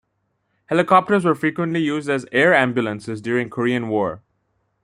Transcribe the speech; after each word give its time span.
Helicopters 0.65 1.25
were 1.25 1.35
frequently 1.35 1.79
used 1.79 2.09
as 2.09 2.25
"air 2.31 2.55
ambulances" 2.55 3.21
during 3.21 3.51
Korean 3.51 3.87
War. 3.87 4.23